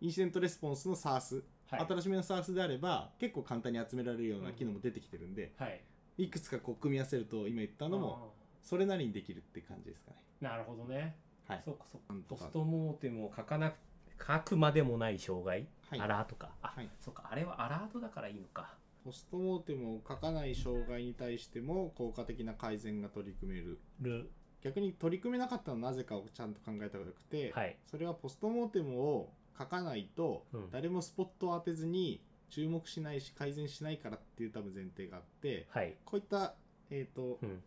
[0.00, 1.87] インシデントレスポンスの SARS、はい。
[1.88, 5.80] 新しめの SaaS であれば結構簡単に集められるような機能も出てきてるんで、はい。
[6.18, 10.16] いくつかこう組み合わせると今言ったのもそれなりにできるって感じですかね。
[10.40, 11.16] なるほどね。
[11.46, 11.62] はい。
[11.64, 12.14] そうかそうか。
[12.29, 13.74] post mortem を書かなく
[14.18, 16.00] 書くまでもない障害、はい。
[16.00, 16.50] アラートか。
[16.62, 16.88] あ、はい。
[17.00, 17.28] そうか。
[17.30, 18.74] あれはアラートだからいいのか。
[19.04, 23.78] ポストモーテムを書かない障害に対しても効果的な改善が取り組める。
[24.00, 24.30] る。
[24.62, 27.76] 逆に取り組めなかったのはなぜかをちゃんと考えた方がよくて、はい。
[27.88, 30.71] それはポストモーテムを書かないと、うん。
[30.71, 35.95] 誰もスポットを当てずに注目しないし改善しないからっていう多分前提があってはい。
[36.05, 36.55] こういった、
[36.90, 37.62] えーとうん。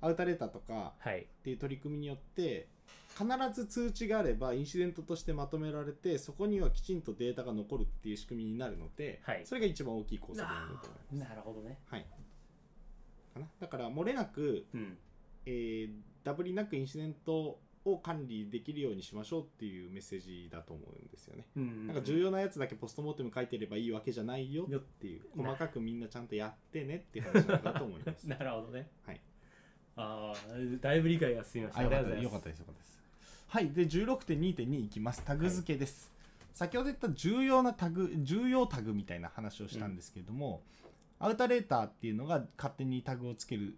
[0.00, 1.20] アウタレーターとかはい。
[1.20, 2.68] っていう取り組みによって
[3.16, 9.42] 必ず通知があればインシデントとしてまとめられてそこにはきちんとデータが残るっていう仕組みになるので、はい。
[9.44, 11.28] それが一番大きい功績なんだと思います。
[11.30, 11.78] なるほどね。
[11.88, 12.06] はい、
[13.34, 13.46] かな。
[13.60, 14.98] だから漏れなく、うん。
[15.46, 15.90] えー
[16.24, 21.46] ダブりなくインシデントを管理できるようにしましょうっていうメッセージだと思うんですよね。
[21.56, 25.22] うんなんか重要なやつだけポストモーテム書いてればいいわけじゃないよっていう。
[25.36, 28.24] な細かくみんなちゃんとやってねっていう話なんだと思います。
[28.28, 28.88] なるほどね。
[29.06, 29.20] はい。
[29.96, 31.80] ああだいぶ理解が進みました。
[31.80, 32.24] あよかったありがとうございます。
[32.24, 32.94] よかったですよかったです。
[33.46, 35.22] はいで16.2.2いきます。
[35.24, 36.10] タグ付けです、
[36.54, 40.62] 先ほど言った重要なタグ重要タグみたいな話をしたんですけれども、
[41.18, 43.76] アウタレーターっていうのが勝手にタグをつける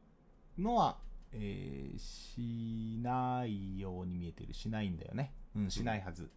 [0.59, 0.97] のは、
[1.39, 4.55] えーしないように見えてる。
[4.55, 5.33] しないんだよね。
[5.55, 6.31] うんしないはず、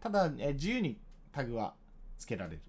[0.00, 0.98] ただ、えー自由に
[1.32, 1.74] タグは
[2.18, 2.60] つけられる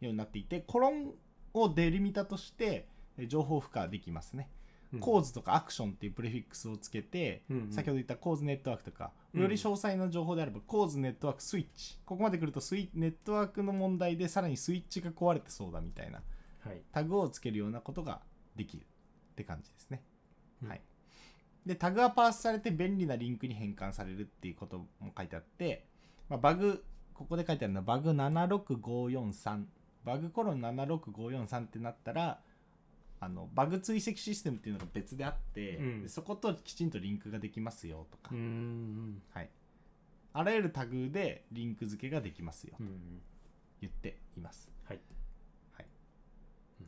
[0.00, 1.12] ようになっていてコロン
[1.54, 2.86] をデリミタとして
[3.18, 4.50] えー情報付加できますね、
[4.92, 5.00] うん。
[5.00, 7.72] コーズとかアクションっていうプレフィックスをつけて、うんうん。
[7.72, 9.42] 先ほど言ったコーズネットワークとか、うん。
[9.42, 11.98] より詳細な情報であればコーズネットワークスイッチ。
[12.04, 16.22] ここまで来るとスイネットワークの問題でさらにスイッチが壊れてそうだみたいな
[16.64, 16.80] はい。
[16.92, 18.20] タグをつけるようなことが
[18.56, 18.86] できる
[19.36, 20.02] って感じですね、
[20.62, 20.68] うん。
[20.70, 20.80] はい。
[21.66, 25.84] でタグがパースされて便利なリンクに変換されるっていうことも書いてあって、
[26.28, 29.64] まあ、バグここで書いてあるのはバグ76543
[30.04, 32.40] バグコロン76543ってなったら
[33.18, 36.02] あのバグ追跡システムっていうのが別であって、うん。
[36.02, 38.34] でそこときちんとリンクができますよとか、
[39.32, 39.50] はい、
[40.32, 42.84] あらゆるタグでリンク付けができますよと
[43.80, 44.70] 言っています。
[44.84, 45.00] はい。
[45.72, 45.86] はい。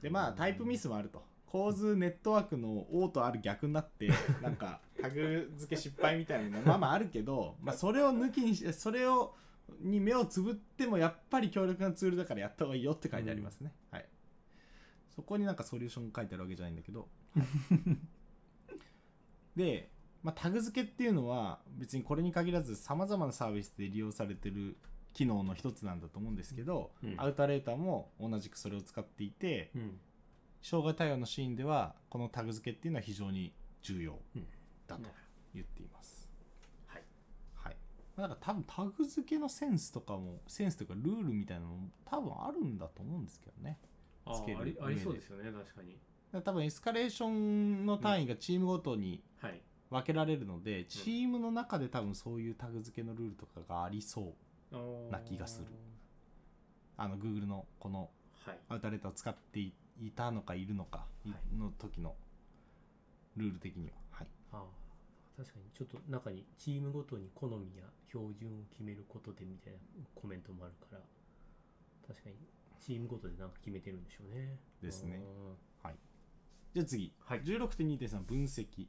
[0.00, 4.10] でまあタイプミスもあると構図ネットワークの O とある逆になって
[4.42, 9.34] なんかタグ付け失敗みたいなのまあまああるけど、まあ、それを抜きにしてそれを
[9.80, 14.06] に目をつぶってもやっぱり強力なツールだからやった方がいいよって書いてありますね、はい。
[15.14, 17.08] そこになんかソリューション書いてあるわけじゃないんだけど、
[19.56, 19.90] で、
[20.22, 24.76] まあ、タグ付けっていうのは別にこれに限らずさまざまなサービスで利用されてる
[25.12, 27.14] 機能の一つなんだと思うんですけど、うん。
[27.18, 30.00] アウタレーターも同じくそれを使っていてうん
[30.62, 34.46] 障害対応のシーンではこのタグ付けっていうのは非常に重要うん。
[34.86, 35.02] だと
[35.54, 36.28] 言っています、
[36.86, 37.02] はい。
[37.54, 37.76] はい。
[38.16, 43.78] まあだから多分タグ付けのセンスとかもセンスというかルールみたいなのも多分あるんだと思うんですけどね。
[44.24, 45.98] あつけるーありそうですよね確かに。
[46.44, 49.60] 多分エスカレーションの単位がチームごとにはい。
[49.90, 54.34] 分けられるので、チームの中で多分そういうタグ付けのルールとかがありそ
[54.70, 54.76] う
[55.10, 55.66] な気がする。
[56.98, 58.10] あの Google のこの
[58.44, 58.58] はい。
[58.68, 61.56] アウタレーターを使っていいたのかいるのかいはい。
[61.56, 62.14] の時の
[63.36, 63.96] ルール的には。
[64.10, 64.26] はい。
[64.52, 65.70] あー確かに。
[65.72, 69.78] ちょっと中にチームごとに好みや標準を決めることでみたいな
[70.14, 70.98] コメントもあるから
[72.06, 72.36] 確かに
[72.80, 74.58] チームごとでなんか決めてるんでしょうね。
[74.82, 75.20] ですね。
[75.82, 75.90] あ
[76.74, 77.42] じゃあ次、はい。
[77.42, 78.86] 16.2.3分析、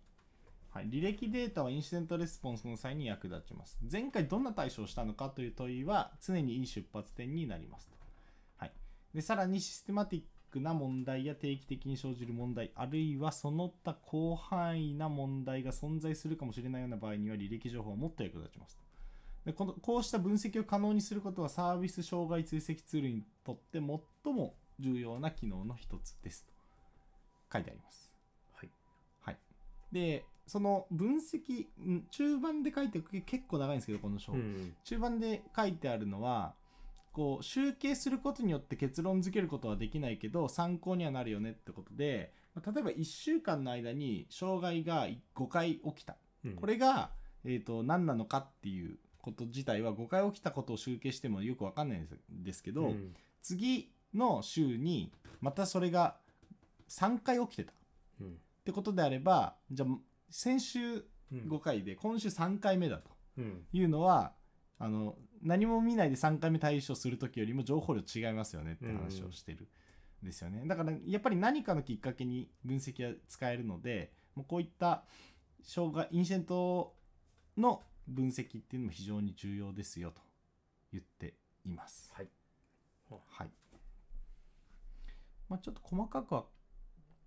[0.70, 3.80] はい、履歴データはインシデントレスポンスの際に役立ちます。
[3.90, 7.96] 前回どんな対処をしたのかという問いは常にいい出発点になりますと、
[8.58, 8.74] はい、
[9.14, 18.84] でさらにシステマティックな問題や定期的に生じる問題あるいはその他広範囲な問題が存在するかもしれないような場合には履歴情報はもっと役立ちますと
[19.46, 26.60] でこのこうした分析を可能にすることはサービス障害追跡ツールにとって最も重要な機能の一つですと
[27.52, 28.12] 書いてあります。
[28.54, 28.70] はい。
[29.22, 29.38] はい。
[29.92, 34.34] で、その分析、ん中盤で書いて結構長いんですけど、この章。
[34.34, 36.54] ーうん中盤で書いてあるのは、
[37.20, 45.06] こう、集計することによって結論付けることはできないけど、参考にはなるよねってことで、まあ例えば1週間の間に障害が
[45.36, 46.16] 5回起きた。
[46.46, 46.56] うん。
[46.56, 47.12] これが、
[47.44, 53.14] えっ、と、何なのかっていうこと自体は5回起きたことを集計してもよくわかんないんですですけど、うん。
[53.42, 56.16] 次の週にまたそれが
[56.88, 57.74] 3回起きてた。
[57.74, 57.76] っ
[58.22, 58.38] うん。
[58.64, 59.90] てことであればじゃあ
[60.30, 61.04] 先週
[61.34, 61.40] うん。
[61.50, 63.66] 5回で今週3回目だとうん。
[63.74, 64.32] いうのは
[64.78, 69.68] あの何も見ないで3回目対処する時よりも情報量違いますよねって話をしてる
[70.24, 75.06] んですよね、だからやっぱり何かのきっかけに分析が使えるのでもうこういった
[75.64, 76.94] 障害インシデント
[77.58, 80.22] の分析っていうのも非常に重要ですよと
[80.92, 82.12] 言っています。
[82.14, 82.28] はい
[83.10, 83.50] はい。
[85.48, 86.46] まあちょっと細かくは、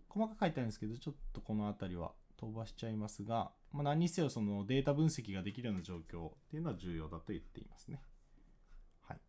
[0.09, 8.03] 細かく書いてあるんですけど、ちょっとこの辺りは飛ばしちゃいますが、まあ何にせよそのデータ分析ができるような状況っていうのは重要だと言っていますね。
[9.03, 9.21] はい。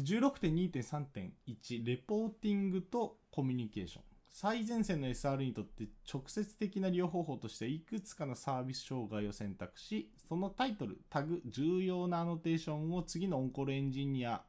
[0.00, 14.42] 16.2.3.1レポーティングとコミュニケーション最前線の SR にとって直接的な利用方法としていくつかのサービス障害を選択しそのタイトルタグ重要なアノテーションを次のオンコールエンジニア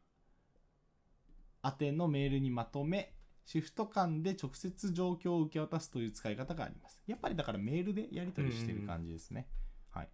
[1.66, 3.14] 宛てのメールにまとめ
[3.46, 7.02] シフト間で直接状況を受け渡すという使い方があります。
[7.08, 9.48] やっぱりだからメールでやり取りしてる感じですね、
[9.90, 10.10] はい。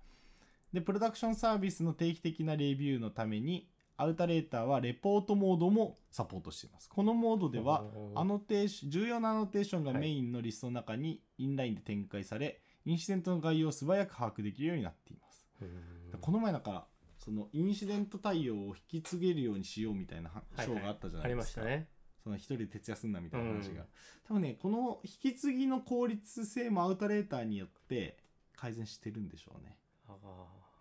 [0.74, 6.90] でプロダクションサービスの定期的なレビューのためにアウタレーターはレポートモードもサポートしています。
[6.90, 7.84] このモードでは
[8.16, 16.88] アノテーション重要なアノテーションがはいメインのリストの中にインラインで展開され、インシデントの概要を素早く把握できるようになっています、うんこの前なんか
[17.18, 18.58] そのインシデント対応を
[18.92, 21.88] 引き継げるようにしようみたいなははい章があったじゃなありいでか、ますしたね
[22.30, 23.88] その一人で徹夜すんなみたいな話が、うん。
[24.28, 28.18] 多分ねこの引き継ぎの効率性もアウトレーターによって
[28.56, 29.76] 改善してるんでしょうね。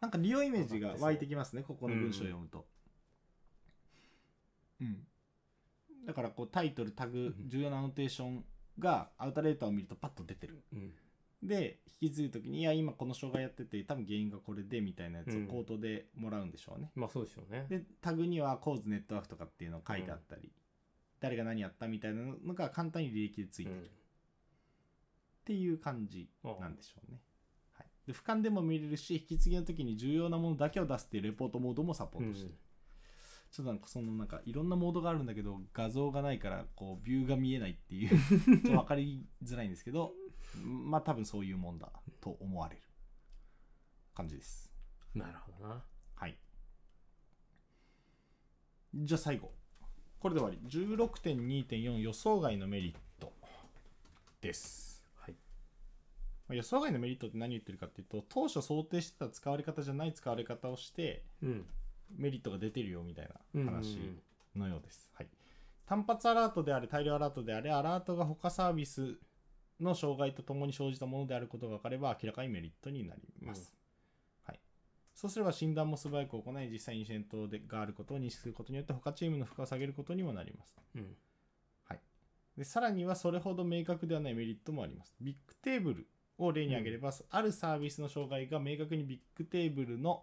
[0.01, 2.67] なんか利用イメージが湧いてきますねここの文章を読むと。
[4.81, 4.99] うん、
[6.07, 7.49] だからこうタイトルタグうん。
[7.49, 8.45] 重要なアノテーション
[8.79, 10.63] がアウトレーターを見るとパッと出てる。
[10.73, 10.93] うん。
[11.43, 15.45] で引き継ぐ時にいや今この障害やってて多分原因がこれでみたいなやつうん。
[15.45, 17.67] を口頭でもらうんでしょうね、まあそうでしょうね。
[17.71, 20.53] でタグにはコーズネットワークとかっていうのを書いてあったり、
[21.21, 23.91] 誰が何やったみたいなのが簡単に履歴でついてる。
[25.41, 26.29] っていう感じ
[26.61, 27.23] なんでしょうね、
[27.73, 32.55] はい、で俯瞰でも見れるし引き継ぎの時に重要なものだけを出すっていうレポートモードもサポートしてる、
[33.51, 40.13] ちょっとなんかそのなんかいろんなモードがあるんだけど画像がないからこうビューが見えないっていう ちょっと分かりづらいんですけど
[40.63, 42.83] まあ多分そういうもんだと思われる
[44.15, 44.71] 感じです。
[45.15, 45.83] うんなるほどな。
[46.15, 46.39] はい。
[48.95, 49.58] じゃあ最後
[50.21, 50.59] これで終わり。
[50.69, 53.33] 16.2.4予想外のメリット
[54.41, 55.05] です。
[55.17, 55.35] はい。
[56.49, 61.65] まあ予想外のメリットって何言ってるかっていうと当初想定してた使われ方じゃない使われ方をしてうん。
[62.17, 63.99] メリットが出てるよみたいうんな話
[64.57, 65.27] のようです、はい、
[65.87, 69.17] 単発アラートであれ大量アラートであれアラートが他サービス
[69.81, 73.69] の障害とともに生じたものであることが分かれば明らかにメリットになります、はい、
[75.19, 80.77] そうすれば診断も素早く行い実際にインシデントでがあることを認識することによって他チームの負荷を下げることにもなります。
[80.95, 81.17] うん。
[82.57, 85.17] でさらにはそれほど明確ではないメリットもあります。
[85.21, 86.07] Bigtable
[86.39, 90.23] を例に挙げれば、あるサービスの障害が明確に Bigtable の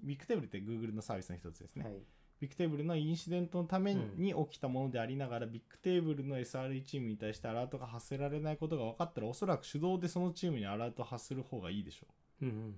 [0.00, 1.94] Bigtable って Google のサービスの一つですね、はい。
[2.40, 12.06] Bigtable のインシデントのために起きたものでありながら、 Bigtable の SRE チームに対してアラートが発せられないことが分かったらおそらく手動でそのチームにアラートを発する方がいいでしょ
[12.42, 12.46] う。
[12.46, 12.74] うんうん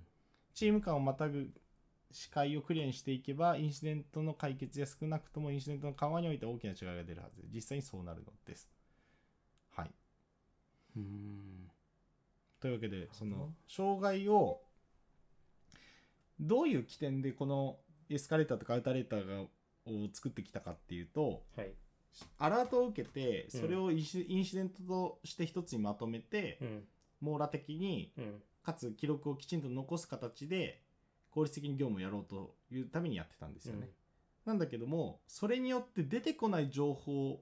[0.59, 1.53] チーム間をまたぐ
[2.11, 7.43] 視界をクリアにしていけばインシデントの解決や少なくともインシデントの緩和において大きな違いが出るはず。
[7.43, 8.69] で実際にそうなるのです。
[9.71, 9.91] はい。
[10.97, 11.71] うん。
[12.59, 14.61] というわけでその障害を
[16.41, 17.77] どういう起点でこの
[18.11, 19.49] エスカレーターとかアウタレーターがを
[20.13, 21.73] 作ってきたかっていうとはい。
[22.39, 23.61] アラートを受けてうん。
[23.61, 26.85] それをインシインシデントとして一つにまとめてうん。
[27.21, 30.83] 網羅的にうんかつ記録をきちんと残す形で
[31.31, 33.89] 効率的に業務をやろうというためにやってたんですよね。
[34.45, 37.41] なんだけどもそれによって出てこない情報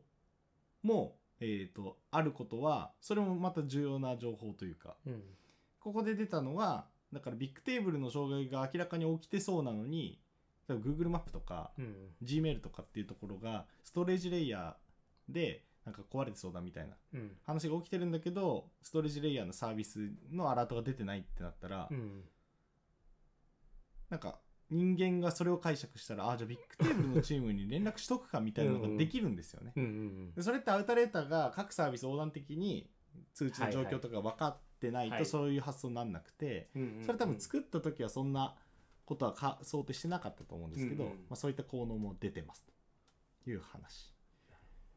[0.85, 4.95] も、えー、とあることはそれもまた重要な情報というか。
[5.05, 5.23] うん。
[5.81, 10.21] ここで出たのはだからビッグテーブルの障害が明らかに起きてそうなのに
[10.69, 11.95] Google マップとかうん。
[12.23, 17.37] Gmail とかっていうところがストレージレイヤーでなんか壊れてそうだみたいなうん。
[17.45, 22.25] 話が起きてるんだけどストレージレイヤーのサービスのアラートが出てないってなったら、うん。
[24.11, 29.73] なんか人間がそれを解釈したらあじゃあビッグテーブルのチームに連絡しとくかみたいなのができるんですよね。
[29.77, 32.91] うんうんでそれってアウタレーターが各サービス横断的に
[33.33, 35.19] 通知の状況とか分かってないはい。
[35.21, 37.05] とそういう発想になんなくて、うんうん。
[37.05, 38.57] それ多分作った時はそんな
[39.05, 41.17] ことはか想定してなかったと思うんですけど、うんうん。
[41.19, 42.67] まあ、そういった効能も出てます。
[43.45, 44.16] という話。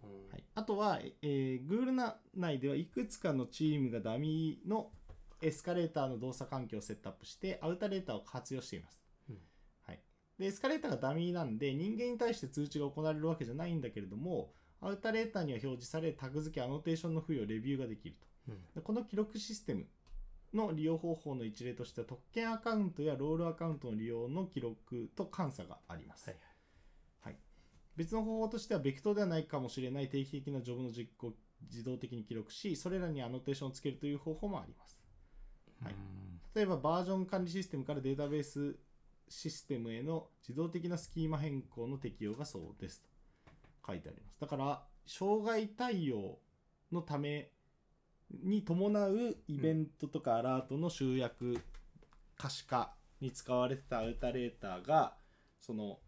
[0.03, 0.31] うん。
[0.31, 4.91] はい、あとは、えー、Google な内ではいくつかのチームがダミーの
[5.41, 9.37] エスカレーターの動作環境をセットアップしてアウタレーターを活用しています、うん。
[9.85, 9.99] はい、
[10.37, 18.27] でエスカレーターがダミーなんで人間に対して通知が行われるわけじゃないんだけれどもアウタレーターには表示されタグ付けアノテーションの付与レビューができると。
[18.49, 18.61] うん。
[18.75, 19.85] でこの記録システム
[20.53, 26.39] の利用方法の一例としては特権アカウントやロールアカウントの利用の記録と監査があります、はい
[27.99, 31.33] 別の方法としてはベクトルではないかもしれない定期的なジョブの実行を
[31.69, 35.03] 自動的に記録しそれらにアノテーションをつけるという方法もあります。
[35.83, 35.95] はい。
[36.55, 38.77] 例えばバージョン管理システムからデータベース
[39.27, 43.03] システムへの自動的なスキーマ変更の適用がそうです。
[43.03, 43.09] と
[43.85, 44.39] 書いてあります。
[44.39, 46.39] だから障害対応
[46.93, 47.51] のため
[48.31, 51.57] に伴うイベントとかアラートの集約
[52.37, 55.17] 可視化に使われてたアウタレーターが
[55.59, 55.99] その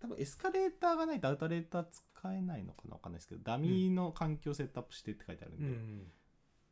[0.00, 2.02] 多分 Escalator がないと Outalator 使
[2.32, 6.02] えないのかなわかんないですけどダミーの環境をセットアップしてって書いてあるんで、うん。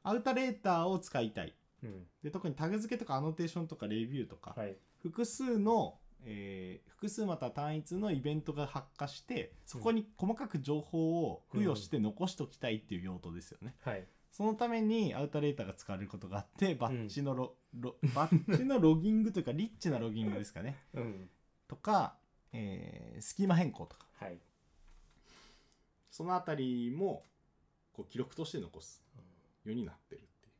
[0.02, 1.54] Outalator を使いたい。
[1.82, 2.06] うん。
[2.22, 4.76] で特にタグ付けとかアノテーションとかレビューとか、はい。
[5.02, 14.06] 複数の、えー複数または単一のイベントが発火してそこに細かく情報を付与して残しておきたいっていう用途ですよね、はい。
[14.32, 20.76] そのために Outalator が使われることがあってバッチのロ、ロバッチのロギングというかリッチなロギングですかね。
[20.94, 21.30] うん。
[21.68, 22.16] とか、
[22.52, 24.06] えースキーマ変更とか。
[24.18, 24.38] はい。
[26.10, 27.24] そのあたりも
[27.92, 29.02] こう記録として残す。
[29.64, 30.52] ようになってるっていう。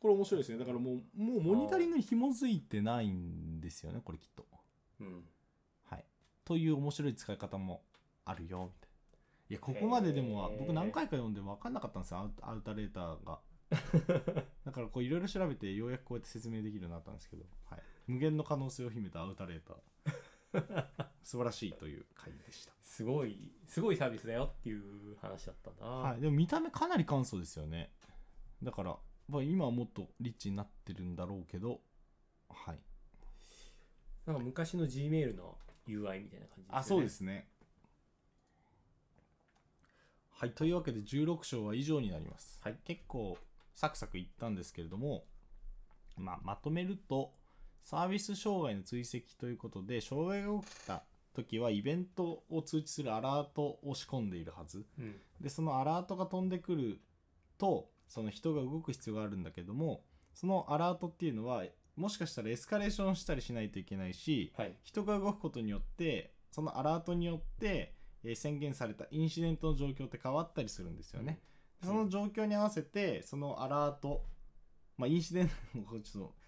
[0.00, 0.58] これ面白いですね。
[0.58, 4.46] だからもうもうモニタリングに紐づいてないんですよねこれきっと。
[5.00, 5.24] うん。
[5.90, 6.04] はい。
[6.44, 7.82] という面白い使い方も
[8.24, 8.96] あるよみたいな。
[9.48, 13.40] いやここまででも僕何回か読んで分かんなかったんですよアウタレーターが。
[14.64, 19.76] だからこういろいろ調べてようやくこうやって説明できるようになったんですけど、はい、無限の可能性を秘めたアウタレーター。
[21.22, 27.92] 素晴らしいという回でした、すごいすごいサービスだよっていう話だったんだな、はい、でも見た目かなり簡素ですよね。
[28.62, 28.96] だから、
[29.28, 31.80] まあ、今はもっとリッチになってるんだろうけど
[32.48, 32.78] はい。
[34.24, 36.64] なんか昔の Gmail の UI みたいな感じですよね。
[36.70, 37.48] あそうですね。
[40.30, 40.52] はい。
[40.52, 42.76] というわけで16章は以上になります、はい。
[42.84, 43.38] 結構
[43.74, 45.24] サクサクいったんですけれども、
[46.16, 47.32] まあ、まとめると
[47.86, 54.84] サービス障害の追跡ということで障害が起きた時はイベントを通知するアラートを仕込んでいるはず。
[54.98, 55.14] うん。
[55.40, 57.00] でそのアラートが飛んでくる
[57.58, 60.02] とその人が動く必要があるんだけども
[60.34, 61.62] そのアラートっていうのは
[61.94, 64.76] もしかしたらエスカレーションしたりしないといけないしはい。
[64.82, 71.38] 人が動くことによってそのアラートによって、えー宣言されたインシデントの状況って変わったりするんですよね。
[71.80, 74.24] でその状況に合わせてそのアラート、
[74.96, 75.54] まあ、インシデント
[76.02, 76.45] ちょっと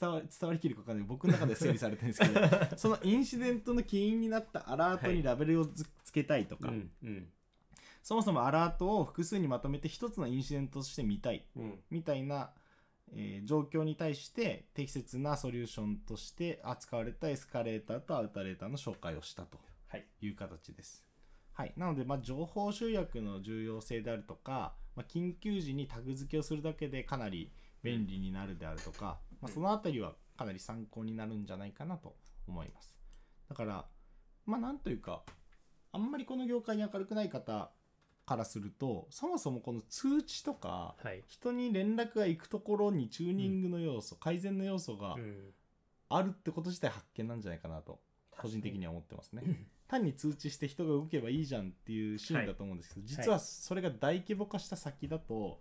[0.00, 1.06] 伝わ伝わりきるか分かんない。
[1.06, 2.40] 僕の中で整理されてるんですけど
[2.76, 7.28] そのインシデントの起因になったアラートにラベルをつつけたいとか、うんうん。
[8.02, 11.46] そもそもアラートを複数にまとめて一つのインシデントとして見たい。
[11.56, 11.80] うん。
[11.90, 12.52] みたいな、
[13.12, 20.06] えー状況に対して適切なソリューションとして扱われたエスカレーターとアウタレーターの紹介をしたとはい。
[20.20, 21.04] いう形です。
[21.54, 32.16] はい、なので、まあ、情報集約の重要性であるとか、まあ、緊急時にタグ付けをするだけでかなり便利になるであるとか、まあ、そのあたりはかなり参考になるんじゃないかなと
[32.48, 32.98] 思います。
[33.48, 33.86] だから、
[34.46, 35.22] まあ、なんというか、
[35.92, 37.70] あんまりこの業界に明るくない方
[38.24, 41.22] からすると、そもそもこの通知とか、はい。
[41.28, 45.54] 人に連絡が行くところにチューニングの要素、改善の要素がうん。
[46.08, 47.98] あるってこと自体発見なんじゃないかなと
[48.30, 49.42] 個人的には思ってますね。
[49.88, 55.60] 単に通知して人が動けばいいじゃんっていうシーンだと思うんですけど、実はそれが大規模化した先だと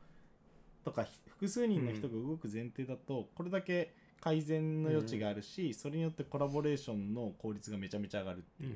[0.84, 8.76] とか複数人の人が動く前提だと、これだけ改善の余地があるし、それによってコラボレーションの効率がめちゃめちゃ上がるっていう、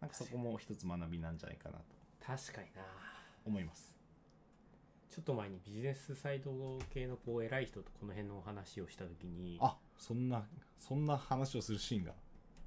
[0.00, 1.84] なんかそこも一つ学びなんじゃないかなと
[2.24, 2.82] 確かにな。
[3.44, 3.92] 思います。
[5.10, 6.50] ちょっと前にビジネスサイド
[6.94, 10.42] 系のこう偉い人とこの辺のお話をした時にあそんな
[10.78, 12.12] そんな話をするシーンが？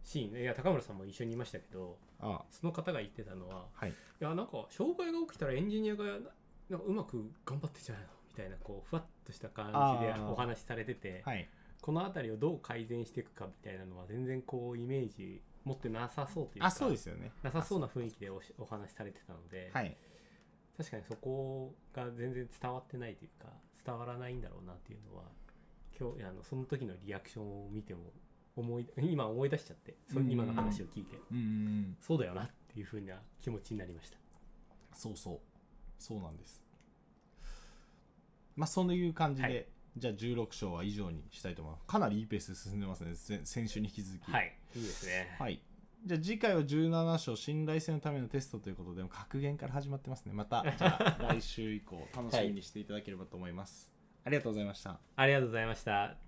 [0.03, 0.41] シーン。
[0.41, 2.43] いや高村さんも一緒にいましたけどあ。
[2.51, 3.89] その方が言ってたのははい。
[3.89, 8.09] いやなんか障害が起きたらエンジニアがなんかうまく頑張ってんじゃないの？
[8.09, 9.67] みたいなこうふわっとした感
[9.99, 11.49] じでお話しされてて、はい。
[11.81, 17.31] この辺りをどう改善していくかみたいなのは全然こうイメージ持ってなさそうというかあそうですよね。
[17.43, 19.97] なさそうな雰囲気でおしお話しされてたので、はい。
[20.77, 23.49] 確かにそこが全然伝わってないというか
[23.85, 25.23] 伝わらないんだろうなっていうのは
[25.97, 28.11] 今日あのその時のリアクションを見ても
[28.57, 30.29] 思い今思い出しちゃってそうん。
[30.29, 31.17] 今の話を聞いて
[32.01, 34.17] そうだよなっていうふうな気持ちになりました。
[34.93, 35.39] そうそう。
[35.97, 36.64] そうなんです
[38.55, 39.65] まあそういう感じで、はい。
[39.97, 41.85] じゃあ16章は以上にしたいと思います。
[41.85, 43.15] かなりいいペースで進んでますね。
[43.15, 44.31] せ先週に引き続き。
[44.31, 44.53] はい。
[44.75, 45.35] いいですね。
[45.39, 45.61] はい。
[46.05, 50.33] じゃあ次回は17章信頼性のためのテストということで格言から始まってますね。
[50.33, 53.91] また じゃあ来週以降楽しみにしていただければと思います、
[54.23, 54.99] ありがとうございました。
[55.15, 56.24] ありがとうございました